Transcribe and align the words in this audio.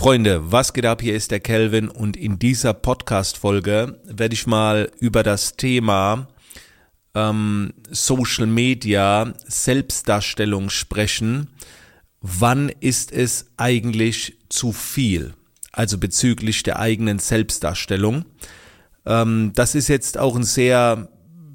Freunde, 0.00 0.50
was 0.50 0.72
geht 0.72 0.86
ab? 0.86 1.02
Hier 1.02 1.14
ist 1.14 1.30
der 1.30 1.40
Kelvin 1.40 1.90
und 1.90 2.16
in 2.16 2.38
dieser 2.38 2.72
Podcast-Folge 2.72 4.00
werde 4.06 4.32
ich 4.32 4.46
mal 4.46 4.90
über 4.98 5.22
das 5.22 5.56
Thema 5.56 6.26
ähm, 7.14 7.74
Social 7.90 8.46
Media, 8.46 9.34
Selbstdarstellung 9.46 10.70
sprechen. 10.70 11.50
Wann 12.22 12.70
ist 12.80 13.12
es 13.12 13.50
eigentlich 13.58 14.38
zu 14.48 14.72
viel? 14.72 15.34
Also 15.70 15.98
bezüglich 15.98 16.62
der 16.62 16.78
eigenen 16.78 17.18
Selbstdarstellung. 17.18 18.24
Ähm, 19.04 19.52
das 19.54 19.74
ist 19.74 19.88
jetzt 19.88 20.16
auch 20.16 20.34
ein 20.34 20.44
sehr 20.44 21.10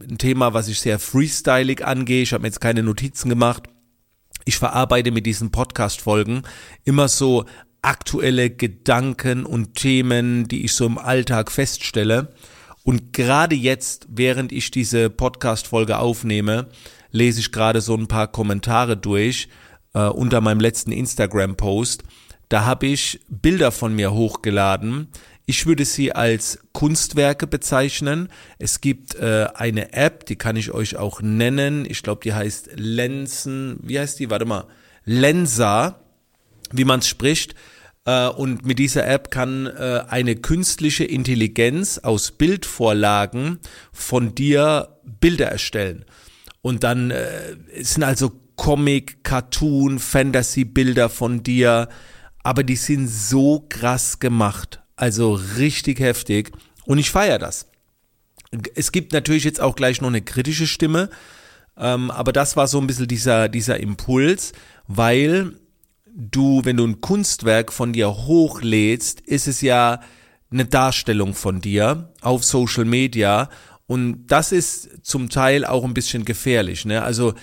ein 0.07 0.19
Thema, 0.19 0.53
was 0.53 0.67
ich 0.67 0.79
sehr 0.79 0.99
freestylig 0.99 1.83
angehe. 1.83 2.21
Ich 2.21 2.31
habe 2.31 2.43
mir 2.43 2.49
jetzt 2.49 2.61
keine 2.61 2.83
Notizen 2.83 3.27
gemacht. 3.27 3.63
Ich 4.47 4.59
verarbeite 4.59 5.09
mit 5.09 5.25
diesen 5.25 5.49
Podcast-Folgen 5.49 6.43
immer 6.83 7.07
so 7.07 7.45
aktuelle 7.85 8.49
Gedanken 8.49 9.45
und 9.45 9.75
Themen, 9.75 10.47
die 10.47 10.65
ich 10.65 10.73
so 10.73 10.85
im 10.85 10.97
Alltag 10.97 11.51
feststelle. 11.51 12.33
Und 12.83 13.13
gerade 13.13 13.55
jetzt, 13.55 14.07
während 14.09 14.51
ich 14.51 14.71
diese 14.71 15.09
Podcast-Folge 15.09 15.97
aufnehme, 15.97 16.67
lese 17.11 17.39
ich 17.39 17.51
gerade 17.51 17.81
so 17.81 17.95
ein 17.95 18.07
paar 18.07 18.27
Kommentare 18.27 18.97
durch 18.97 19.49
äh, 19.93 20.07
unter 20.07 20.41
meinem 20.41 20.59
letzten 20.59 20.91
Instagram-Post. 20.91 22.03
Da 22.49 22.65
habe 22.65 22.87
ich 22.87 23.21
Bilder 23.27 23.71
von 23.71 23.95
mir 23.95 24.13
hochgeladen. 24.13 25.07
Ich 25.47 25.65
würde 25.67 25.85
sie 25.85 26.11
als 26.11 26.59
Kunstwerke 26.73 27.45
bezeichnen. 27.45 28.29
Es 28.57 28.81
gibt 28.81 29.15
äh, 29.15 29.47
eine 29.53 29.93
App, 29.93 30.25
die 30.25 30.35
kann 30.35 30.55
ich 30.55 30.71
euch 30.71 30.97
auch 30.97 31.21
nennen. 31.21 31.85
Ich 31.87 32.01
glaube, 32.01 32.21
die 32.23 32.33
heißt 32.33 32.71
Lensen. 32.75 33.77
Wie 33.81 33.99
heißt 33.99 34.19
die? 34.19 34.29
Warte 34.29 34.45
mal. 34.45 34.65
Lensa, 35.05 35.99
wie 36.71 36.85
man 36.85 36.99
es 36.99 37.07
spricht. 37.07 37.55
Äh, 38.05 38.29
und 38.29 38.65
mit 38.65 38.79
dieser 38.79 39.07
App 39.07 39.31
kann 39.31 39.65
äh, 39.65 40.03
eine 40.07 40.35
künstliche 40.35 41.03
Intelligenz 41.03 41.97
aus 41.97 42.31
Bildvorlagen 42.31 43.59
von 43.91 44.35
dir 44.35 44.99
Bilder 45.03 45.47
erstellen. 45.47 46.05
Und 46.61 46.83
dann 46.83 47.11
äh, 47.11 47.55
sind 47.81 48.03
also 48.03 48.31
Comic, 48.55 49.23
Cartoon, 49.23 49.99
Fantasy-Bilder 49.99 51.09
von 51.09 51.43
dir, 51.43 51.89
aber 52.43 52.63
die 52.63 52.75
sind 52.75 53.07
so 53.07 53.65
krass 53.67 54.19
gemacht. 54.19 54.81
Also 54.95 55.33
richtig 55.57 55.99
heftig. 55.99 56.51
Und 56.85 56.99
ich 56.99 57.11
feiere 57.11 57.39
das. 57.39 57.67
Es 58.75 58.91
gibt 58.91 59.11
natürlich 59.11 59.43
jetzt 59.43 59.59
auch 59.59 59.75
gleich 59.75 59.99
noch 59.99 60.07
eine 60.07 60.21
kritische 60.21 60.67
Stimme, 60.67 61.09
ähm, 61.77 62.09
aber 62.09 62.31
das 62.31 62.55
war 62.55 62.67
so 62.67 62.79
ein 62.79 62.87
bisschen 62.87 63.07
dieser, 63.07 63.49
dieser 63.49 63.79
Impuls, 63.79 64.53
weil 64.87 65.59
du, 66.15 66.61
wenn 66.63 66.77
du 66.77 66.85
ein 66.85 67.01
Kunstwerk 67.01 67.73
von 67.73 67.93
dir 67.93 68.09
hochlädst, 68.09 69.21
ist 69.21 69.47
es 69.47 69.61
ja 69.61 69.99
eine 70.49 70.65
Darstellung 70.65 71.33
von 71.33 71.59
dir 71.59 72.13
auf 72.21 72.43
Social 72.43 72.85
Media 72.85 73.49
und 73.87 74.27
das 74.27 74.51
ist 74.51 75.05
zum 75.05 75.29
Teil 75.29 75.65
auch 75.65 75.83
ein 75.83 75.93
bisschen 75.93 76.25
gefährlich. 76.25 76.85
Ne? 76.85 77.03
Also 77.03 77.33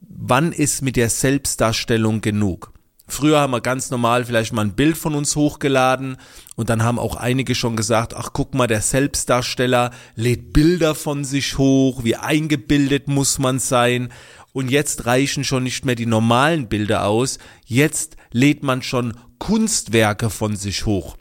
wann 0.00 0.52
ist 0.52 0.82
mit 0.82 0.96
der 0.96 1.10
Selbstdarstellung 1.10 2.22
genug? 2.22 2.72
Früher 3.08 3.40
haben 3.40 3.50
wir 3.50 3.60
ganz 3.60 3.90
normal 3.90 4.24
vielleicht 4.24 4.54
mal 4.54 4.62
ein 4.62 4.74
Bild 4.74 4.96
von 4.96 5.14
uns 5.14 5.36
hochgeladen 5.36 6.16
und 6.56 6.70
dann 6.70 6.82
haben 6.82 6.98
auch 6.98 7.16
einige 7.16 7.54
schon 7.54 7.76
gesagt, 7.76 8.14
ach 8.14 8.30
guck 8.32 8.54
mal, 8.54 8.68
der 8.68 8.80
Selbstdarsteller 8.80 9.90
lädt 10.14 10.54
Bilder 10.54 10.94
von 10.94 11.24
sich 11.24 11.58
hoch, 11.58 12.04
wie 12.04 12.16
eingebildet 12.16 13.08
muss 13.08 13.38
man 13.38 13.58
sein. 13.58 14.08
Und 14.52 14.70
jetzt 14.70 15.06
reichen 15.06 15.44
schon 15.44 15.62
nicht 15.62 15.84
mehr 15.84 15.94
die 15.94 16.06
normalen 16.06 16.68
Bilder 16.68 17.06
aus, 17.06 17.38
jetzt 17.64 18.16
lädt 18.32 18.62
man 18.62 18.82
schon 18.82 19.16
Kunstwerke 19.38 20.30
von 20.30 20.56
sich 20.56 20.86
hoch. 20.86 21.16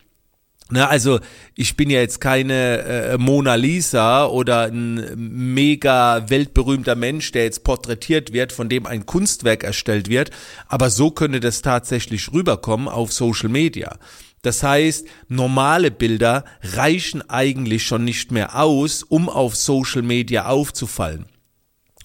Na, 0.73 0.87
also 0.87 1.19
ich 1.53 1.75
bin 1.75 1.89
ja 1.89 1.99
jetzt 1.99 2.21
keine 2.21 2.79
äh, 2.79 3.17
Mona 3.17 3.55
Lisa 3.55 4.25
oder 4.25 4.67
ein 4.67 5.05
mega 5.15 6.29
weltberühmter 6.29 6.95
Mensch, 6.95 7.33
der 7.33 7.43
jetzt 7.43 7.65
porträtiert 7.65 8.31
wird, 8.31 8.53
von 8.53 8.69
dem 8.69 8.85
ein 8.85 9.05
Kunstwerk 9.05 9.65
erstellt 9.65 10.07
wird, 10.07 10.31
aber 10.67 10.89
so 10.89 11.11
könnte 11.11 11.41
das 11.41 11.61
tatsächlich 11.61 12.31
rüberkommen 12.31 12.87
auf 12.87 13.11
Social 13.11 13.49
Media. 13.49 13.97
Das 14.43 14.63
heißt, 14.63 15.05
normale 15.27 15.91
Bilder 15.91 16.45
reichen 16.61 17.21
eigentlich 17.29 17.83
schon 17.83 18.05
nicht 18.05 18.31
mehr 18.31 18.57
aus, 18.57 19.03
um 19.03 19.27
auf 19.27 19.57
Social 19.57 20.03
Media 20.03 20.45
aufzufallen. 20.45 21.25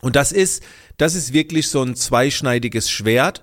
Und 0.03 0.17
das 0.17 0.33
ist, 0.33 0.63
das 0.97 1.15
ist 1.15 1.33
wirklich 1.33 1.69
so 1.69 1.83
ein 1.83 1.95
zweischneidiges 1.95 2.91
Schwert. 2.91 3.43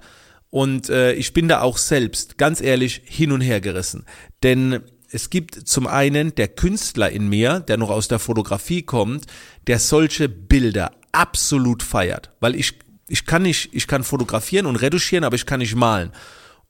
Und 0.50 0.90
äh, 0.90 1.14
ich 1.14 1.34
bin 1.34 1.47
da 1.47 1.62
auch 1.62 1.78
selbst, 1.78 2.38
ganz 2.38 2.62
ehrlich, 2.62 3.02
hin 3.06 3.31
und 3.31 3.41
her 3.41 3.59
gerissen. 3.59 4.06
Denn 4.44 4.81
es 5.12 5.30
gibt 5.30 5.68
zum 5.68 5.88
einen 5.88 6.36
der 6.36 6.47
Künstler 6.47 7.09
in 7.12 7.28
mir, 7.28 7.59
der 7.59 7.78
noch 7.78 7.90
aus 7.90 8.08
der 8.08 8.19
Fotografie 8.19 8.81
kommt, 8.81 9.25
der 9.68 9.80
solche 9.80 10.30
Bilder 10.30 10.91
absolut 11.12 11.84
feiert. 11.84 12.31
Weil 12.40 12.56
ich, 12.56 12.80
ich 13.08 13.25
kann 13.25 13.44
nicht, 13.44 13.70
ich 13.74 13.88
kann 13.88 14.03
fotografieren 14.03 14.66
und 14.66 14.75
retuschieren, 14.75 15.24
aber 15.24 15.35
ich 15.35 15.46
kann 15.46 15.59
nicht 15.59 15.75
malen. 15.75 16.12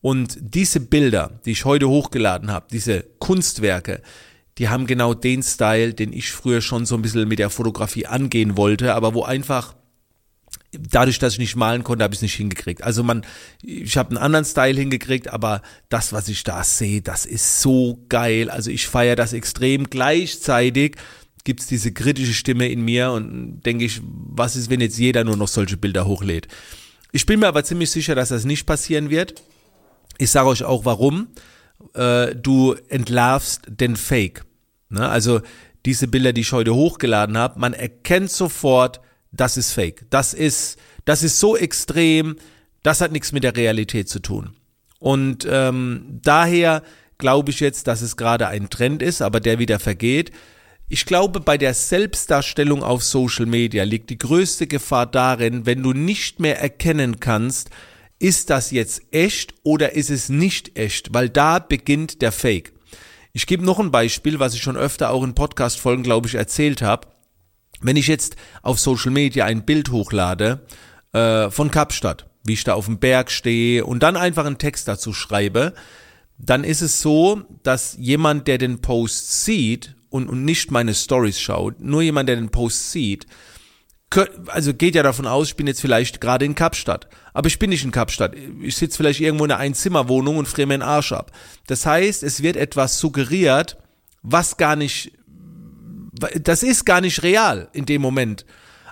Und 0.02 0.38
diese 0.42 0.82
Bilder, 0.82 1.40
die 1.46 1.52
ich 1.52 1.64
heute 1.64 1.88
hochgeladen 1.88 2.52
habe, 2.52 2.68
diese 2.70 3.06
Kunstwerke, 3.20 4.02
die 4.58 4.68
haben 4.68 4.86
genau 4.86 5.14
den 5.14 5.42
Style, 5.42 5.94
den 5.94 6.12
ich 6.12 6.32
früher 6.32 6.62
schon 6.62 6.86
so 6.86 6.96
ein 6.96 7.02
bisschen 7.02 7.28
mit 7.28 7.40
der 7.40 7.50
Fotografie 7.50 8.06
angehen 8.06 8.58
wollte, 8.58 8.94
aber 8.94 9.14
wo 9.14 9.24
einfach 9.24 9.76
dadurch, 10.80 11.20
dass 11.20 11.34
ich 11.34 11.40
nicht 11.40 11.56
malen 11.56 11.84
konnte, 11.84 12.04
habe 12.04 12.14
ich 12.14 12.20
es 12.20 12.24
nicht 12.24 12.36
hingekriegt. 12.36 12.84
Also 12.84 13.04
man, 13.04 13.26
ich 13.62 13.98
habe 13.98 14.10
einen 14.10 14.18
anderen 14.18 14.46
Style 14.46 14.80
hingekriegt, 14.80 15.28
aber 15.28 15.62
das, 15.90 16.14
was 16.14 16.28
ich 16.30 16.44
da 16.44 16.64
sehe, 16.64 17.02
das 17.02 17.26
ist 17.26 17.62
so 17.62 18.04
geil. 18.10 18.50
Also 18.50 18.72
ich 18.72 18.88
feiere 18.88 19.16
das 19.16 19.34
extrem. 19.34 19.90
Gleichzeitig 19.90 20.96
gibt 21.44 21.60
es 21.60 21.68
diese 21.68 21.92
kritische 21.92 22.34
Stimme 22.34 22.68
in 22.70 22.84
mir 22.84 23.12
und 23.12 23.62
denke 23.62 23.86
ich, 23.86 24.02
was 24.04 24.56
ist, 24.56 24.70
wenn 24.70 24.82
jetzt 24.82 24.98
jeder 24.98 25.24
nur 25.24 25.38
noch 25.38 25.48
solche 25.48 25.78
Bilder 25.78 26.06
hochlädt? 26.06 26.48
Ich 27.12 27.26
bin 27.26 27.40
mir 27.40 27.48
aber 27.48 27.64
ziemlich 27.64 27.92
sicher, 27.92 28.16
dass 28.16 28.30
das 28.30 28.46
nicht 28.46 28.66
passieren 28.66 29.10
wird. 29.10 29.42
Ich 30.18 30.32
sage 30.32 30.48
euch 30.48 30.64
auch 30.64 30.86
warum. 30.86 31.28
Äh, 31.94 32.36
du 32.36 32.76
entlarvst 32.90 33.64
den 33.68 33.96
Fake. 33.96 34.46
Ne? 34.90 35.08
Also 35.08 35.42
diese 35.86 36.08
Bilder, 36.08 36.34
die 36.34 36.42
ich 36.42 36.52
heute 36.54 36.74
hochgeladen 36.74 37.38
habe, 37.38 37.60
man 37.60 37.74
erkennt 37.74 38.32
sofort, 38.32 39.02
das 39.34 39.58
ist 39.58 39.72
fake. 39.72 40.06
Das 40.10 40.34
ist, 40.34 40.78
das 41.06 41.24
ist 41.24 41.40
so 41.40 41.58
extrem, 41.58 42.38
das 42.84 43.02
hat 43.02 43.12
nichts 43.12 43.32
mit 43.32 43.44
der 43.44 43.56
Realität 43.56 44.08
zu 44.08 44.20
tun. 44.20 44.56
Und 45.00 45.46
ähm, 45.50 46.20
daher 46.22 46.84
glaube 47.18 47.52
ich 47.52 47.60
jetzt, 47.60 47.88
dass 47.88 48.02
es 48.02 48.16
gerade 48.16 48.48
ein 48.48 48.70
Trend 48.70 49.02
ist, 49.02 49.22
aber 49.22 49.40
der 49.40 49.60
wieder 49.60 49.80
vergeht. 49.80 50.32
Ich 50.88 51.06
glaube, 51.06 51.40
bei 51.40 51.58
der 51.58 51.74
Selbstdarstellung 51.74 52.84
auf 52.84 53.04
Social 53.04 53.46
Media 53.46 53.84
liegt 53.84 54.10
die 54.10 54.18
größte 54.18 54.68
Gefahr 54.68 55.08
darin, 55.08 55.66
wenn 55.66 55.82
du 55.82 55.94
nicht 55.94 56.40
mehr 56.40 56.62
erkennen 56.62 57.20
kannst, 57.20 57.70
ist 58.20 58.50
das 58.50 58.72
jetzt 58.72 59.02
echt 59.12 59.54
oder 59.64 59.94
ist 59.94 60.10
es 60.10 60.30
nicht 60.30 60.78
echt, 60.78 61.14
weil 61.14 61.30
da 61.30 61.60
beginnt 61.60 62.22
der 62.22 62.32
Fake. 62.32 62.74
Ich 63.34 63.48
gebe 63.48 63.66
noch 63.66 63.80
ein 63.80 63.92
Beispiel, 63.92 64.40
was 64.40 64.54
ich 64.54 64.62
schon 64.62 64.78
öfter 64.78 65.10
auch 65.10 65.24
in 65.24 65.34
Podcast-Folgen, 65.34 66.04
glaube 66.04 66.28
ich, 66.28 66.36
erzählt 66.36 66.82
habe. 66.84 67.08
Wenn 67.84 67.98
ich 67.98 68.08
jetzt 68.08 68.36
auf 68.62 68.80
Social 68.80 69.12
Media 69.12 69.46
ein 69.46 69.66
Bild 69.66 69.92
hochlade 69.92 70.66
äh, 71.12 71.50
von 71.50 71.70
Kapstadt, 71.70 72.26
wie 72.44 72.54
ich 72.54 72.64
da 72.64 72.74
auf 72.74 72.86
dem 72.86 73.00
Berg 73.00 73.30
stehe 73.30 73.86
und 73.86 74.02
dann 74.02 74.18
einfach 74.18 74.46
einen 74.46 74.58
Text 74.58 74.88
dazu 74.88 75.14
schreibe, 75.14 75.74
dann 76.38 76.64
ist 76.64 76.82
es 76.82 77.02
so, 77.02 77.44
dass 77.62 77.96
jemand, 78.00 78.48
der 78.48 78.58
den 78.58 78.82
Post 78.82 79.46
sieht 79.46 79.96
und, 80.10 80.28
und 80.28 80.44
nicht 80.44 80.72
meine 80.72 80.94
Stories 80.94 81.40
schaut, 81.40 81.80
nur 81.80 82.02
jemand, 82.02 82.30
der 82.30 82.36
den 82.36 82.50
Post 82.50 82.92
sieht, 82.92 83.28
also 84.48 84.74
geht 84.74 84.96
ja 84.96 85.04
davon 85.04 85.26
aus, 85.26 85.50
ich 85.50 85.56
bin 85.56 85.68
jetzt 85.68 85.82
vielleicht 85.82 86.22
gerade 86.22 86.46
in 86.46 86.56
Kapstadt. 86.56 87.08
Aber 87.34 87.48
ich 87.48 87.60
bin 87.60 87.72
nicht 87.72 87.84
in 87.84 87.92
Kapstadt. 87.92 88.36
Ich 88.62 88.76
sitze 88.76 88.98
vielleicht 88.98 89.22
irgendwo 89.22 89.46
in 89.46 89.52
einer 89.52 89.60
Einzimmerwohnung 89.60 90.38
und 90.38 90.48
friere 90.48 90.68
mir 90.68 90.76
den 90.76 90.82
Arsch 90.84 91.14
ab. 91.14 91.32
Das 91.68 91.86
heißt, 91.86 92.22
es 92.22 92.44
wird 92.44 92.56
etwas 92.56 93.00
suggeriert, 93.00 93.78
was 94.22 94.58
gar 94.58 94.76
nicht 94.76 95.14
das 96.14 96.64
ist 96.64 96.86
gar 96.86 97.02
nicht 97.02 97.24
real 97.24 97.70
in 97.74 97.86
dem 97.86 98.02
Moment. 98.02 98.46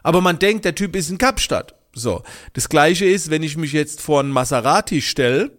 Aber 0.04 0.22
man 0.22 0.40
denkt, 0.40 0.66
der 0.66 0.76
Typ 0.76 0.96
ist 0.96 1.10
in 1.10 1.18
Kapstadt. 1.18 1.76
So. 1.94 2.24
Das 2.54 2.70
gleiche 2.70 3.06
ist, 3.06 3.30
wenn 3.30 3.44
ich 3.44 3.58
mich 3.58 3.74
jetzt 3.74 4.02
vor 4.02 4.22
ein 4.22 4.30
Maserati 4.30 5.02
stelle 5.02 5.52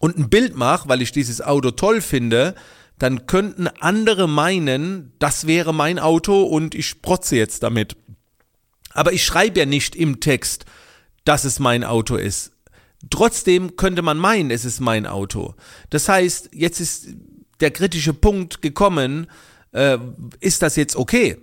und 0.00 0.16
ein 0.18 0.30
Bild 0.30 0.56
mache, 0.56 0.88
weil 0.88 1.02
ich 1.02 1.12
dieses 1.12 1.42
Auto 1.42 1.70
toll 1.72 2.00
finde, 2.00 2.54
dann 2.98 3.26
könnten 3.26 3.66
andere 3.66 4.28
meinen, 4.28 5.12
das 5.18 5.46
wäre 5.46 5.74
mein 5.74 5.98
Auto 5.98 6.42
und 6.42 6.74
ich 6.74 6.88
sprotze 6.88 7.36
jetzt 7.36 7.62
damit. 7.62 7.96
Aber 8.92 9.12
ich 9.12 9.24
schreibe 9.24 9.60
ja 9.60 9.66
nicht 9.66 9.96
im 9.96 10.20
Text, 10.20 10.64
dass 11.24 11.44
es 11.44 11.58
mein 11.58 11.84
Auto 11.84 12.16
ist. 12.16 12.52
Trotzdem 13.08 13.76
könnte 13.76 14.02
man 14.02 14.18
meinen, 14.18 14.50
es 14.50 14.64
ist 14.64 14.80
mein 14.80 15.06
Auto. 15.06 15.54
Das 15.88 16.08
heißt, 16.08 16.50
jetzt 16.52 16.80
ist 16.80 17.08
der 17.60 17.70
kritische 17.70 18.12
Punkt 18.12 18.60
gekommen, 18.60 19.26
äh, 19.72 19.98
ist 20.40 20.62
das 20.62 20.76
jetzt 20.76 20.96
okay? 20.96 21.36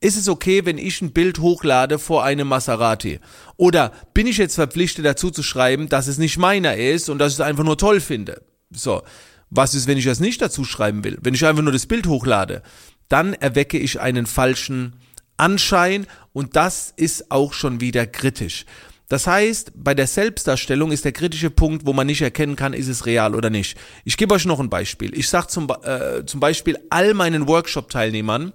Ist 0.00 0.18
es 0.18 0.28
okay, 0.28 0.66
wenn 0.66 0.76
ich 0.76 1.00
ein 1.00 1.12
Bild 1.12 1.38
hochlade 1.38 1.98
vor 1.98 2.24
einem 2.24 2.48
Maserati? 2.48 3.20
Oder 3.56 3.90
bin 4.12 4.26
ich 4.26 4.36
jetzt 4.36 4.56
verpflichtet 4.56 5.04
dazu 5.04 5.30
zu 5.30 5.42
schreiben, 5.42 5.88
dass 5.88 6.08
es 6.08 6.18
nicht 6.18 6.36
meiner 6.36 6.76
ist 6.76 7.08
und 7.08 7.18
dass 7.18 7.32
ich 7.32 7.38
es 7.38 7.46
einfach 7.46 7.64
nur 7.64 7.78
toll 7.78 8.00
finde? 8.00 8.42
So. 8.70 9.02
Was 9.50 9.74
ist, 9.74 9.86
wenn 9.86 9.98
ich 9.98 10.04
das 10.04 10.20
nicht 10.20 10.42
dazu 10.42 10.64
schreiben 10.64 11.04
will? 11.04 11.16
Wenn 11.22 11.34
ich 11.34 11.46
einfach 11.46 11.62
nur 11.62 11.72
das 11.72 11.86
Bild 11.86 12.06
hochlade, 12.06 12.62
dann 13.08 13.34
erwecke 13.34 13.78
ich 13.78 14.00
einen 14.00 14.26
falschen 14.26 14.96
Anschein 15.36 16.06
und 16.32 16.56
das 16.56 16.92
ist 16.96 17.30
auch 17.30 17.52
schon 17.52 17.80
wieder 17.80 18.06
kritisch. 18.06 18.66
Das 19.08 19.26
heißt, 19.26 19.72
bei 19.76 19.94
der 19.94 20.06
Selbstdarstellung 20.06 20.90
ist 20.90 21.04
der 21.04 21.12
kritische 21.12 21.50
Punkt, 21.50 21.86
wo 21.86 21.92
man 21.92 22.06
nicht 22.06 22.22
erkennen 22.22 22.56
kann, 22.56 22.72
ist 22.72 22.88
es 22.88 23.04
real 23.06 23.34
oder 23.34 23.50
nicht. 23.50 23.76
Ich 24.04 24.16
gebe 24.16 24.34
euch 24.34 24.46
noch 24.46 24.60
ein 24.60 24.70
Beispiel. 24.70 25.16
Ich 25.16 25.28
sage 25.28 25.48
zum, 25.48 25.68
äh, 25.82 26.24
zum 26.24 26.40
Beispiel 26.40 26.78
all 26.90 27.12
meinen 27.12 27.46
Workshop-Teilnehmern, 27.46 28.52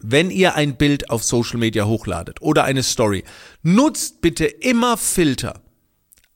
wenn 0.00 0.30
ihr 0.30 0.56
ein 0.56 0.76
Bild 0.76 1.10
auf 1.10 1.22
Social 1.22 1.58
Media 1.58 1.86
hochladet 1.86 2.42
oder 2.42 2.64
eine 2.64 2.82
Story, 2.82 3.22
nutzt 3.62 4.20
bitte 4.20 4.46
immer 4.46 4.96
Filter. 4.96 5.60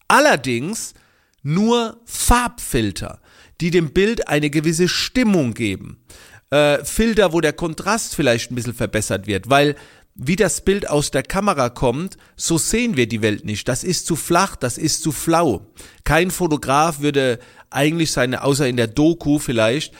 Allerdings 0.07 0.95
nur 1.43 2.01
Farbfilter, 2.05 3.21
die 3.61 3.73
dem 3.73 3.93
Bild 3.93 4.29
eine 4.29 4.51
gewisse 4.51 4.89
Stimmung 4.89 5.55
geben. 5.55 6.05
Äh, 6.51 6.85
Filter, 6.85 7.33
wo 7.33 7.41
der 7.41 7.53
Kontrast 7.53 8.15
vielleicht 8.15 8.53
ein 8.53 8.55
bisschen 8.55 8.75
verbessert 8.75 9.27
wird, 9.27 9.51
weil 9.51 9.75
wie 10.17 10.37
das 10.37 10.63
Bild 10.63 10.89
aus 10.89 11.11
der 11.11 11.23
Kamera 11.23 11.69
kommt, 11.69 12.17
so 12.37 12.57
sehen 12.57 12.97
wir 12.97 13.07
die 13.07 13.21
Welt 13.21 13.45
nicht. 13.45 13.69
Das 13.69 13.85
ist 13.85 14.07
zu 14.07 14.17
flach, 14.17 14.57
das 14.57 14.79
ist 14.79 15.03
zu 15.03 15.13
flau. 15.13 15.67
Kein 16.05 16.31
Fotograf 16.31 17.01
würde 17.01 17.39
eigentlich 17.71 18.13
seine, 18.13 18.43
außer 18.43 18.67
in 18.67 18.79
der 18.79 18.87
Doku 18.87 19.39
vielleicht, 19.39 19.95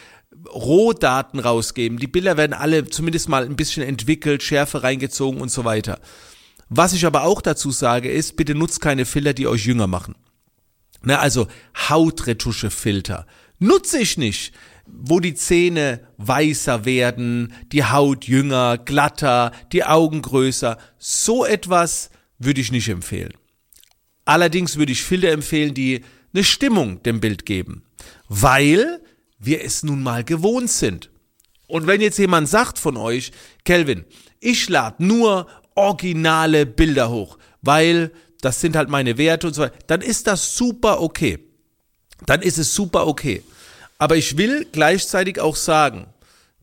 Rohdaten 0.53 1.39
rausgeben. 1.39 1.99
Die 1.99 2.07
Bilder 2.07 2.37
werden 2.37 2.55
alle 2.55 2.87
zumindest 2.87 3.29
mal 3.29 3.45
ein 3.45 3.57
bisschen 3.57 3.83
entwickelt, 3.83 4.43
Schärfe 4.43 4.83
reingezogen 4.83 5.41
und 5.41 5.51
so 5.51 5.65
weiter. 5.65 6.01
Was 6.69 6.95
ich 6.95 7.05
aber 7.05 7.25
auch 7.25 7.43
dazu 7.43 7.71
sage 7.71 8.11
ist, 8.11 8.37
bitte 8.37 8.55
nutzt 8.55 8.81
keine 8.81 9.05
Filter, 9.05 9.35
die 9.35 9.47
euch 9.47 9.67
jünger 9.67 9.87
machen. 9.87 10.15
Ne, 11.03 11.19
also 11.19 11.47
Hautretusche-Filter. 11.89 13.27
Nutze 13.59 13.99
ich 13.99 14.19
nicht 14.19 14.53
wo 14.87 15.21
die 15.21 15.35
Zähne 15.35 16.01
weißer 16.19 16.85
werden, 16.85 17.53
die 17.73 17.85
Haut 17.85 18.25
jünger, 18.25 18.79
glatter, 18.79 19.53
die 19.73 19.85
Augen 19.85 20.23
größer. 20.23 20.79
So 20.99 21.45
etwas 21.45 22.11
würde 22.39 22.61
ich 22.61 22.73
nicht 22.73 22.89
empfehlen. 22.89 23.33
Allerdings 24.25 24.77
würde 24.77 24.93
ich 24.93 25.03
Filter 25.03 25.31
empfehlen, 25.31 25.75
die 25.75 26.05
eine 26.35 26.45
Stimmung 26.45 27.03
dem 27.03 27.21
Bild 27.21 27.47
geben, 27.47 27.85
weil 28.29 29.01
wir 29.39 29.65
es 29.65 29.83
nun 29.83 30.03
mal 30.03 30.25
gewohnt 30.25 30.71
sind. 30.71 31.11
Und 31.69 31.87
wenn 31.87 32.01
jetzt 32.01 32.19
jemand 32.19 32.49
sagt 32.49 32.79
von 32.79 32.97
euch, 32.97 33.33
Kelvin, 33.65 34.05
ich 34.41 34.69
lade 34.69 35.05
nur 35.05 35.47
originale 35.75 36.67
Bilder 36.67 37.11
hoch, 37.11 37.39
weil 37.63 38.13
das 38.41 38.61
sind 38.61 38.77
halt 38.77 38.89
meine 38.89 39.19
Werte 39.19 39.49
und 39.49 39.55
so 39.55 39.63
weiter, 39.63 39.77
dann 39.87 40.01
ist 40.01 40.27
das 40.27 40.57
super 40.57 41.01
okay. 41.01 41.39
Dann 42.27 42.43
ist 42.43 42.59
es 42.59 42.75
super 42.75 43.07
okay. 43.07 43.43
Aber 43.99 44.17
ich 44.17 44.37
will 44.37 44.67
gleichzeitig 44.71 45.41
auch 45.41 45.57
sagen, 45.57 46.07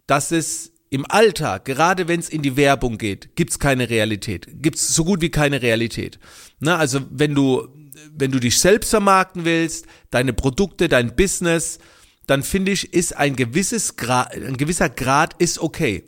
dass 0.07 0.31
es 0.31 0.71
im 0.89 1.09
Alltag, 1.09 1.65
gerade 1.65 2.07
wenn 2.07 2.19
es 2.19 2.29
in 2.29 2.43
die 2.43 2.55
Werbung 2.55 2.99
geht, 2.99 3.35
gibt's 3.35 3.57
keine 3.57 3.89
Realität. 3.89 4.47
Gibt's 4.61 4.93
so 4.93 5.03
gut 5.03 5.21
wie 5.21 5.31
keine 5.31 5.63
Realität. 5.63 6.19
Na, 6.59 6.77
also 6.77 6.99
wenn 7.09 7.33
du, 7.33 7.67
wenn 8.11 8.31
du 8.31 8.39
dich 8.39 8.59
selbst 8.59 8.91
vermarkten 8.91 9.43
willst, 9.43 9.87
deine 10.11 10.33
Produkte, 10.33 10.87
dein 10.87 11.15
Business, 11.15 11.79
dann 12.27 12.43
finde 12.43 12.71
ich, 12.71 12.93
ist 12.93 13.17
ein 13.17 13.35
gewisses 13.35 13.95
Grad, 13.95 14.33
ein 14.35 14.55
gewisser 14.55 14.87
Grad 14.89 15.33
ist 15.41 15.57
okay. 15.57 16.03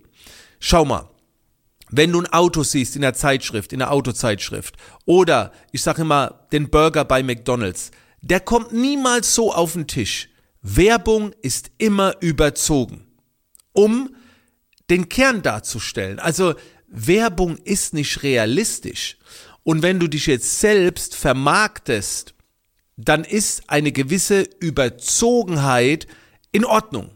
Schau 0.59 0.85
mal. 0.85 1.09
Wenn 1.89 2.11
du 2.11 2.21
ein 2.21 2.31
Auto 2.31 2.63
siehst 2.63 2.95
in 2.95 3.01
der 3.01 3.13
Zeitschrift, 3.13 3.73
in 3.73 3.79
der 3.79 3.91
Autozeitschrift, 3.91 4.75
oder 5.05 5.51
ich 5.71 5.81
sage 5.81 6.01
immer 6.03 6.45
den 6.51 6.69
Burger 6.69 7.05
bei 7.05 7.23
McDonald's, 7.23 7.91
der 8.21 8.39
kommt 8.39 8.71
niemals 8.71 9.33
so 9.33 9.51
auf 9.53 9.73
den 9.73 9.87
Tisch 9.87 10.29
Werbung 10.67 11.31
ist 11.43 11.69
immer 11.77 12.15
überzogen, 12.21 13.05
um 13.71 14.15
den 14.89 15.09
Kern 15.09 15.43
darzustellen. 15.43 16.17
Also 16.17 16.55
Werbung 16.87 17.57
ist 17.57 17.93
nicht 17.93 18.23
realistisch. 18.23 19.17
Und 19.61 19.83
wenn 19.83 19.99
du 19.99 20.07
dich 20.07 20.25
jetzt 20.25 20.59
selbst 20.59 21.15
vermarktest, 21.15 22.33
dann 22.97 23.23
ist 23.23 23.69
eine 23.69 23.91
gewisse 23.91 24.41
Überzogenheit 24.59 26.07
in 26.51 26.65
Ordnung. 26.65 27.11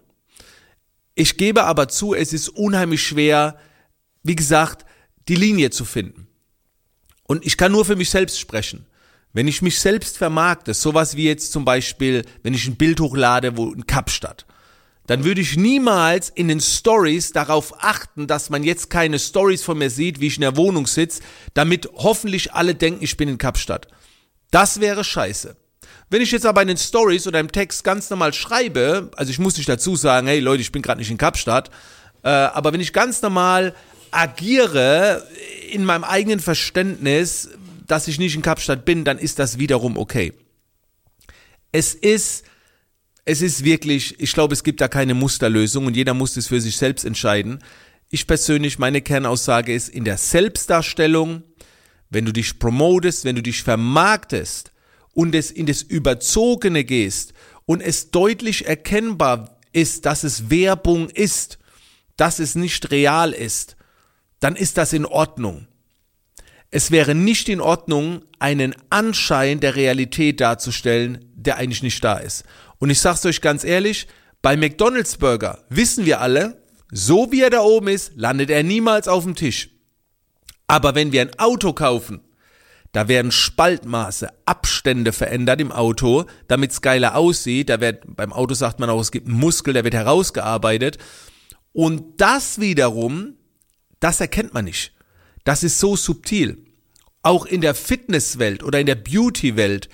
Ich 1.15 1.35
gebe 1.35 1.63
aber 1.63 1.87
zu, 1.87 2.13
es 2.13 2.33
ist 2.33 2.49
unheimlich 2.49 3.01
schwer, 3.01 3.57
wie 4.21 4.35
gesagt, 4.35 4.85
die 5.27 5.35
Linie 5.35 5.71
zu 5.71 5.85
finden. 5.85 6.27
Und 7.23 7.47
ich 7.47 7.57
kann 7.57 7.71
nur 7.71 7.83
für 7.83 7.95
mich 7.95 8.11
selbst 8.11 8.39
sprechen. 8.39 8.85
Wenn 9.33 9.47
ich 9.47 9.61
mich 9.61 9.79
selbst 9.79 10.17
vermarkte, 10.17 10.73
sowas 10.73 11.15
wie 11.15 11.25
jetzt 11.25 11.51
zum 11.51 11.65
Beispiel, 11.65 12.25
wenn 12.41 12.53
ich 12.53 12.67
ein 12.67 12.77
Bild 12.77 12.99
hochlade, 12.99 13.57
wo 13.57 13.71
ein 13.71 13.85
Kapstadt, 13.85 14.45
dann 15.05 15.23
würde 15.23 15.41
ich 15.41 15.57
niemals 15.57 16.29
in 16.29 16.47
den 16.47 16.61
Stories 16.61 17.31
darauf 17.31 17.73
achten, 17.83 18.27
dass 18.27 18.49
man 18.49 18.63
jetzt 18.63 18.89
keine 18.89 19.17
Stories 19.17 19.63
von 19.63 19.77
mir 19.77 19.89
sieht, 19.89 20.19
wie 20.19 20.27
ich 20.27 20.35
in 20.35 20.41
der 20.41 20.55
Wohnung 20.55 20.87
sitze, 20.87 21.21
damit 21.53 21.89
hoffentlich 21.95 22.53
alle 22.53 22.75
denken, 22.75 23.03
ich 23.03 23.17
bin 23.17 23.27
in 23.27 23.37
Kapstadt. 23.39 23.87
Das 24.51 24.79
wäre 24.79 25.03
scheiße. 25.03 25.55
Wenn 26.11 26.21
ich 26.21 26.31
jetzt 26.31 26.45
aber 26.45 26.61
in 26.61 26.67
den 26.67 26.77
Stories 26.77 27.27
oder 27.27 27.39
im 27.39 27.51
Text 27.51 27.83
ganz 27.83 28.09
normal 28.09 28.33
schreibe, 28.33 29.11
also 29.15 29.31
ich 29.31 29.39
muss 29.39 29.57
nicht 29.57 29.69
dazu 29.69 29.95
sagen, 29.95 30.27
hey 30.27 30.39
Leute, 30.39 30.61
ich 30.61 30.71
bin 30.71 30.81
gerade 30.81 30.99
nicht 30.99 31.11
in 31.11 31.17
Kapstadt, 31.17 31.69
äh, 32.23 32.29
aber 32.29 32.73
wenn 32.73 32.79
ich 32.79 32.93
ganz 32.93 33.21
normal 33.21 33.75
agiere 34.11 35.27
in 35.71 35.85
meinem 35.85 36.03
eigenen 36.03 36.39
Verständnis, 36.39 37.49
dass 37.91 38.07
ich 38.07 38.19
nicht 38.19 38.35
in 38.35 38.41
Kapstadt 38.41 38.85
bin, 38.85 39.03
dann 39.03 39.17
ist 39.17 39.39
das 39.39 39.59
wiederum 39.59 39.97
okay. 39.97 40.33
Es 41.71 41.93
ist, 41.93 42.45
es 43.25 43.41
ist 43.41 43.63
wirklich, 43.63 44.19
ich 44.19 44.33
glaube, 44.33 44.53
es 44.53 44.63
gibt 44.63 44.81
da 44.81 44.87
keine 44.87 45.13
Musterlösung 45.13 45.85
und 45.85 45.95
jeder 45.95 46.13
muss 46.13 46.37
es 46.37 46.47
für 46.47 46.61
sich 46.61 46.77
selbst 46.77 47.03
entscheiden. 47.03 47.59
Ich 48.09 48.27
persönlich, 48.27 48.79
meine 48.79 49.01
Kernaussage 49.01 49.73
ist, 49.73 49.89
in 49.89 50.03
der 50.03 50.17
Selbstdarstellung, 50.17 51.43
wenn 52.09 52.25
du 52.25 52.33
dich 52.33 52.57
promotest, 52.59 53.25
wenn 53.25 53.35
du 53.35 53.43
dich 53.43 53.63
vermarktest 53.63 54.71
und 55.13 55.35
es 55.35 55.51
in 55.51 55.65
das 55.65 55.81
Überzogene 55.81 56.83
gehst 56.83 57.33
und 57.65 57.81
es 57.81 58.11
deutlich 58.11 58.67
erkennbar 58.67 59.59
ist, 59.73 60.05
dass 60.05 60.23
es 60.23 60.49
Werbung 60.49 61.09
ist, 61.09 61.59
dass 62.17 62.39
es 62.39 62.55
nicht 62.55 62.91
real 62.91 63.31
ist, 63.31 63.75
dann 64.39 64.55
ist 64.55 64.77
das 64.77 64.93
in 64.93 65.05
Ordnung. 65.05 65.67
Es 66.71 66.91
wäre 66.91 67.15
nicht 67.15 67.49
in 67.49 67.61
Ordnung, 67.61 68.21
einen 68.37 68.75
Anschein 68.89 69.59
der 69.59 69.75
Realität 69.75 70.39
darzustellen, 70.39 71.25
der 71.33 71.57
eigentlich 71.57 71.83
nicht 71.83 72.03
da 72.03 72.17
ist. 72.17 72.43
Und 72.77 72.89
ich 72.89 72.99
sag's 72.99 73.25
euch 73.25 73.41
ganz 73.41 73.63
ehrlich, 73.63 74.07
bei 74.41 74.55
McDonald's 74.55 75.17
Burger 75.17 75.65
wissen 75.69 76.05
wir 76.05 76.21
alle, 76.21 76.61
so 76.91 77.31
wie 77.31 77.41
er 77.41 77.49
da 77.49 77.61
oben 77.61 77.87
ist, 77.89 78.13
landet 78.15 78.49
er 78.49 78.63
niemals 78.63 79.07
auf 79.07 79.23
dem 79.23 79.35
Tisch. 79.35 79.69
Aber 80.67 80.95
wenn 80.95 81.11
wir 81.11 81.21
ein 81.21 81.39
Auto 81.39 81.73
kaufen, 81.73 82.21
da 82.91 83.07
werden 83.07 83.31
Spaltmaße, 83.31 84.29
Abstände 84.45 85.11
verändert 85.11 85.61
im 85.61 85.71
Auto, 85.71 86.25
damit 86.47 86.71
es 86.71 86.81
geiler 86.81 87.15
aussieht. 87.15 87.69
Da 87.69 87.81
wird, 87.81 88.03
beim 88.05 88.33
Auto 88.33 88.55
sagt 88.55 88.79
man 88.79 88.89
auch, 88.89 88.99
es 88.99 89.11
gibt 89.11 89.27
einen 89.27 89.37
Muskel, 89.37 89.73
der 89.73 89.83
wird 89.83 89.93
herausgearbeitet. 89.93 90.97
Und 91.71 92.19
das 92.19 92.59
wiederum, 92.59 93.35
das 93.99 94.21
erkennt 94.21 94.53
man 94.53 94.65
nicht. 94.65 94.93
Das 95.49 95.63
ist 95.63 95.79
so 95.79 95.95
subtil. 95.95 96.63
Auch 97.23 97.47
in 97.47 97.61
der 97.61 97.73
Fitnesswelt 97.73 98.61
oder 98.61 98.79
in 98.79 98.85
der 98.85 98.93
Beautywelt 98.93 99.89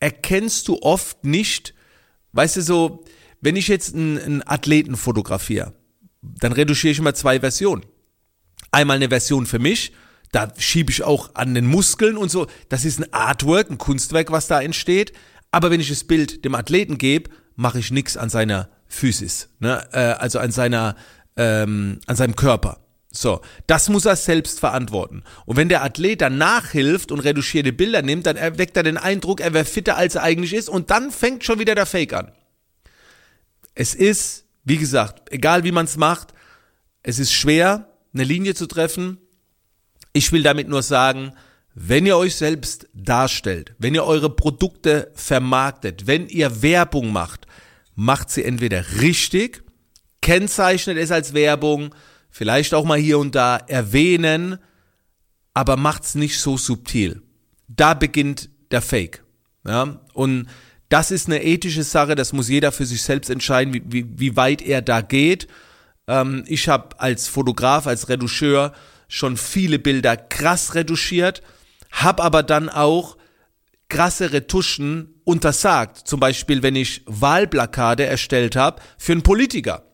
erkennst 0.00 0.66
du 0.66 0.80
oft 0.80 1.26
nicht, 1.26 1.74
weißt 2.32 2.56
du 2.56 2.62
so, 2.62 3.04
wenn 3.42 3.54
ich 3.54 3.68
jetzt 3.68 3.94
einen, 3.94 4.16
einen 4.16 4.42
Athleten 4.46 4.96
fotografiere, 4.96 5.74
dann 6.22 6.52
reduziere 6.52 6.92
ich 6.92 6.98
immer 7.00 7.12
zwei 7.12 7.40
Versionen. 7.40 7.84
Einmal 8.70 8.96
eine 8.96 9.10
Version 9.10 9.44
für 9.44 9.58
mich, 9.58 9.92
da 10.32 10.50
schiebe 10.56 10.90
ich 10.90 11.02
auch 11.02 11.34
an 11.34 11.52
den 11.52 11.66
Muskeln 11.66 12.16
und 12.16 12.30
so. 12.30 12.46
Das 12.70 12.86
ist 12.86 12.98
ein 12.98 13.12
Artwork, 13.12 13.70
ein 13.70 13.76
Kunstwerk, 13.76 14.30
was 14.30 14.46
da 14.46 14.62
entsteht. 14.62 15.12
Aber 15.50 15.70
wenn 15.70 15.80
ich 15.80 15.90
das 15.90 16.04
Bild 16.04 16.46
dem 16.46 16.54
Athleten 16.54 16.96
gebe, 16.96 17.28
mache 17.56 17.78
ich 17.78 17.90
nichts 17.90 18.16
an 18.16 18.30
seiner 18.30 18.70
Physis, 18.86 19.50
ne? 19.58 19.86
äh, 19.92 19.98
also 19.98 20.38
an 20.38 20.50
seiner, 20.50 20.96
ähm, 21.36 22.00
an 22.06 22.16
seinem 22.16 22.36
Körper. 22.36 22.83
So, 23.16 23.40
das 23.68 23.88
muss 23.88 24.06
er 24.06 24.16
selbst 24.16 24.58
verantworten. 24.58 25.22
Und 25.46 25.56
wenn 25.56 25.68
der 25.68 25.84
Athlet 25.84 26.20
dann 26.20 26.36
nachhilft 26.36 27.12
und 27.12 27.20
reduzierte 27.20 27.72
Bilder 27.72 28.02
nimmt, 28.02 28.26
dann 28.26 28.36
erweckt 28.36 28.76
er 28.76 28.82
den 28.82 28.96
Eindruck, 28.96 29.40
er 29.40 29.54
wäre 29.54 29.64
fitter, 29.64 29.96
als 29.96 30.16
er 30.16 30.24
eigentlich 30.24 30.52
ist, 30.52 30.68
und 30.68 30.90
dann 30.90 31.12
fängt 31.12 31.44
schon 31.44 31.60
wieder 31.60 31.76
der 31.76 31.86
Fake 31.86 32.12
an. 32.12 32.32
Es 33.76 33.94
ist, 33.94 34.46
wie 34.64 34.78
gesagt, 34.78 35.32
egal 35.32 35.62
wie 35.62 35.70
man 35.70 35.84
es 35.84 35.96
macht, 35.96 36.34
es 37.04 37.20
ist 37.20 37.32
schwer, 37.32 37.88
eine 38.12 38.24
Linie 38.24 38.54
zu 38.54 38.66
treffen. 38.66 39.18
Ich 40.12 40.32
will 40.32 40.42
damit 40.42 40.68
nur 40.68 40.82
sagen, 40.82 41.34
wenn 41.74 42.06
ihr 42.06 42.16
euch 42.16 42.34
selbst 42.34 42.88
darstellt, 42.94 43.74
wenn 43.78 43.94
ihr 43.94 44.04
eure 44.04 44.30
Produkte 44.30 45.12
vermarktet, 45.14 46.08
wenn 46.08 46.28
ihr 46.28 46.62
Werbung 46.62 47.12
macht, 47.12 47.46
macht 47.94 48.30
sie 48.30 48.44
entweder 48.44 48.84
richtig, 49.00 49.62
kennzeichnet 50.20 50.98
es 50.98 51.12
als 51.12 51.32
Werbung, 51.32 51.94
vielleicht 52.34 52.74
auch 52.74 52.84
mal 52.84 52.98
hier 52.98 53.20
und 53.20 53.36
da 53.36 53.56
erwähnen, 53.56 54.58
aber 55.54 55.76
macht's 55.76 56.16
nicht 56.16 56.40
so 56.40 56.58
subtil. 56.58 57.22
Da 57.68 57.94
beginnt 57.94 58.50
der 58.72 58.82
Fake. 58.82 59.22
Ja? 59.64 60.00
Und 60.14 60.48
Das 60.88 61.10
ist 61.10 61.28
eine 61.28 61.42
ethische 61.42 61.82
Sache, 61.82 62.14
das 62.14 62.32
muss 62.32 62.48
jeder 62.48 62.70
für 62.70 62.86
sich 62.86 63.02
selbst 63.02 63.30
entscheiden, 63.30 63.72
wie, 63.72 63.82
wie, 63.86 64.06
wie 64.18 64.36
weit 64.36 64.62
er 64.62 64.82
da 64.82 65.00
geht. 65.00 65.48
Ähm, 66.06 66.44
ich 66.46 66.68
habe 66.68 67.00
als 67.00 67.26
Fotograf, 67.26 67.86
als 67.86 68.08
Retoucheur 68.08 68.72
schon 69.08 69.36
viele 69.36 69.78
Bilder 69.78 70.16
krass 70.16 70.74
retuschiert, 70.74 71.42
habe 71.90 72.22
aber 72.22 72.42
dann 72.42 72.68
auch 72.68 73.16
krasse 73.88 74.32
Retuschen 74.32 75.20
untersagt. 75.24 76.06
Zum 76.06 76.20
Beispiel, 76.20 76.62
wenn 76.62 76.76
ich 76.76 77.02
Wahlplakate 77.06 78.04
erstellt 78.04 78.56
habe 78.56 78.82
für 78.98 79.12
einen 79.12 79.22
Politiker, 79.22 79.84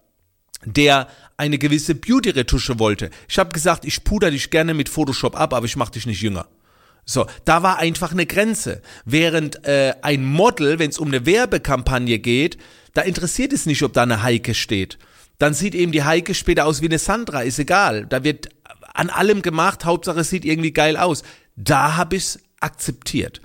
der 0.65 1.09
eine 1.37 1.59
gewisse 1.59 1.95
Beauty-Retusche 1.95 2.79
wollte. 2.79 3.11
Ich 3.29 3.39
habe 3.39 3.53
gesagt, 3.53 3.85
ich 3.85 4.05
puder 4.05 4.31
dich 4.31 4.51
gerne 4.51 4.75
mit 4.75 4.89
Photoshop 4.89 5.39
ab, 5.39 5.55
aber 5.55 5.67
ich 5.67 5.77
mache 5.77 5.93
dich 5.93 6.07
nicht 6.07 6.21
jünger. 6.21 6.47
So, 7.07 7.27
da 7.45 7.63
war 7.63 7.79
einfach 7.79 8.13
eine 8.13 8.27
Grenze. 8.27 8.83
Während 9.05 9.65
äh, 9.65 9.95
ein 10.03 10.25
Model, 10.25 10.79
wenn 10.79 10.91
es 10.91 10.99
um 10.99 11.09
eine 11.09 11.27
Werbekampagne 11.27 12.19
geht, 12.19 12.59
da 12.93 13.03
interessiert 13.03 13.53
es 13.53 13.67
nicht, 13.67 13.83
ob 13.83 13.93
da 13.93 14.03
eine 14.03 14.23
Heike 14.23 14.55
steht. 14.55 14.99
Dann 15.39 15.55
sieht 15.55 15.75
eben 15.75 15.93
die 15.93 16.05
Heike 16.05 16.35
später 16.35 16.67
aus 16.67 16.83
wie 16.83 16.87
eine 16.87 16.99
Sandra, 16.99 17.43
ist 17.43 17.59
egal. 17.59 18.07
Da 18.07 18.23
wird 18.25 18.51
an 18.93 19.09
allem 19.09 19.43
gemacht, 19.43 19.85
Hauptsache 19.85 20.21
es 20.21 20.31
sieht 20.31 20.45
irgendwie 20.45 20.73
geil 20.73 20.97
aus. 20.97 21.23
Da 21.57 21.97
habe 21.97 22.17
ich 22.17 22.25
es 22.25 22.41
akzeptiert. 22.61 23.41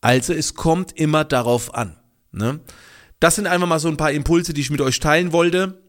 Also 0.00 0.32
es 0.32 0.54
kommt 0.54 0.92
immer 0.98 1.24
darauf 1.24 1.74
an. 1.74 1.96
Ne? 2.32 2.60
Das 3.18 3.36
sind 3.36 3.46
einfach 3.46 3.66
mal 3.66 3.78
so 3.78 3.88
ein 3.88 3.96
paar 3.96 4.12
Impulse, 4.12 4.52
die 4.52 4.60
ich 4.60 4.70
mit 4.70 4.80
euch 4.80 5.00
teilen 5.00 5.32
wollte. 5.32 5.80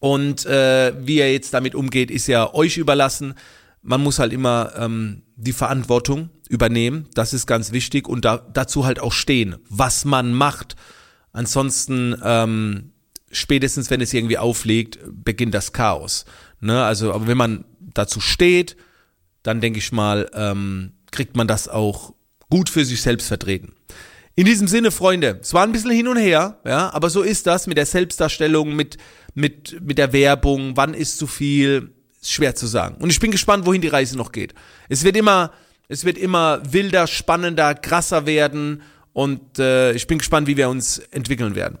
Und 0.00 0.46
äh, 0.46 0.92
wie 0.98 1.18
er 1.18 1.32
jetzt 1.32 1.54
damit 1.54 1.74
umgeht, 1.74 2.10
ist 2.10 2.26
ja 2.26 2.52
euch 2.54 2.76
überlassen. 2.76 3.34
Man 3.82 4.02
muss 4.02 4.18
halt 4.18 4.32
immer 4.32 4.72
ähm, 4.76 5.22
die 5.36 5.52
Verantwortung 5.52 6.30
übernehmen. 6.48 7.06
Das 7.14 7.32
ist 7.32 7.46
ganz 7.46 7.72
wichtig 7.72 8.08
und 8.08 8.24
da, 8.24 8.38
dazu 8.52 8.84
halt 8.84 9.00
auch 9.00 9.12
stehen, 9.12 9.56
was 9.68 10.04
man 10.04 10.32
macht. 10.32 10.76
Ansonsten 11.32 12.16
ähm, 12.22 12.92
spätestens, 13.30 13.90
wenn 13.90 14.00
es 14.00 14.14
irgendwie 14.14 14.38
auflegt, 14.38 14.98
beginnt 15.10 15.54
das 15.54 15.72
Chaos. 15.72 16.24
Ne? 16.60 16.82
Also, 16.82 17.12
aber 17.12 17.26
wenn 17.26 17.36
man 17.36 17.64
dazu 17.80 18.20
steht, 18.20 18.76
dann 19.42 19.60
denke 19.60 19.78
ich 19.78 19.92
mal, 19.92 20.28
ähm, 20.34 20.92
kriegt 21.10 21.36
man 21.36 21.48
das 21.48 21.68
auch 21.68 22.14
gut 22.50 22.68
für 22.68 22.84
sich 22.84 23.02
selbst 23.02 23.28
vertreten. 23.28 23.74
In 24.38 24.44
diesem 24.44 24.68
Sinne, 24.68 24.92
Freunde, 24.92 25.40
es 25.42 25.52
war 25.52 25.64
ein 25.64 25.72
bisschen 25.72 25.90
hin 25.90 26.06
und 26.06 26.16
her, 26.16 26.60
ja, 26.64 26.94
aber 26.94 27.10
so 27.10 27.22
ist 27.22 27.48
das 27.48 27.66
mit 27.66 27.76
der 27.76 27.86
Selbstdarstellung, 27.86 28.76
mit, 28.76 28.96
mit, 29.34 29.84
mit 29.84 29.98
der 29.98 30.12
Werbung, 30.12 30.76
wann 30.76 30.94
ist 30.94 31.18
zu 31.18 31.26
viel, 31.26 31.90
ist 32.20 32.30
schwer 32.30 32.54
zu 32.54 32.68
sagen. 32.68 32.98
Und 33.00 33.10
ich 33.10 33.18
bin 33.18 33.32
gespannt, 33.32 33.66
wohin 33.66 33.82
die 33.82 33.88
Reise 33.88 34.16
noch 34.16 34.30
geht. 34.30 34.54
Es 34.88 35.02
wird 35.02 35.16
immer, 35.16 35.50
es 35.88 36.04
wird 36.04 36.18
immer 36.18 36.62
wilder, 36.70 37.08
spannender, 37.08 37.74
krasser 37.74 38.26
werden 38.26 38.82
und 39.12 39.58
äh, 39.58 39.90
ich 39.94 40.06
bin 40.06 40.18
gespannt, 40.18 40.46
wie 40.46 40.56
wir 40.56 40.68
uns 40.68 40.98
entwickeln 41.10 41.56
werden. 41.56 41.80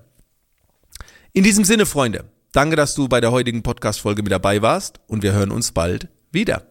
In 1.32 1.44
diesem 1.44 1.62
Sinne, 1.62 1.86
Freunde, 1.86 2.24
danke, 2.50 2.74
dass 2.74 2.96
du 2.96 3.06
bei 3.06 3.20
der 3.20 3.30
heutigen 3.30 3.62
Podcast-Folge 3.62 4.24
mit 4.24 4.32
dabei 4.32 4.62
warst 4.62 4.98
und 5.06 5.22
wir 5.22 5.32
hören 5.32 5.52
uns 5.52 5.70
bald 5.70 6.08
wieder. 6.32 6.67